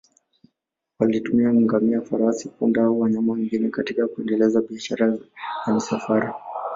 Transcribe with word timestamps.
Walitumia 0.99 1.53
ngamia, 1.53 2.01
farasi, 2.01 2.49
punda 2.49 2.83
au 2.83 2.99
wanyama 2.99 3.33
wengine 3.33 3.69
katika 3.69 4.07
kuendeleza 4.07 4.61
biashara 4.61 5.17
ya 5.67 5.73
misafara. 5.73 6.33